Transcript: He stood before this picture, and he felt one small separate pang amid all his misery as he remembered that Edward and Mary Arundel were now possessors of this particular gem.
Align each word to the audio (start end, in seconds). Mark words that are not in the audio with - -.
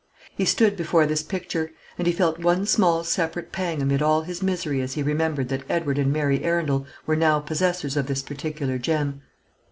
He 0.35 0.45
stood 0.45 0.75
before 0.75 1.05
this 1.05 1.21
picture, 1.21 1.73
and 1.95 2.07
he 2.07 2.11
felt 2.11 2.39
one 2.39 2.65
small 2.65 3.03
separate 3.03 3.51
pang 3.51 3.83
amid 3.83 4.01
all 4.01 4.23
his 4.23 4.41
misery 4.41 4.81
as 4.81 4.93
he 4.93 5.03
remembered 5.03 5.49
that 5.49 5.61
Edward 5.69 5.99
and 5.99 6.11
Mary 6.11 6.43
Arundel 6.43 6.87
were 7.05 7.15
now 7.15 7.39
possessors 7.39 7.95
of 7.95 8.07
this 8.07 8.23
particular 8.23 8.79
gem. 8.79 9.21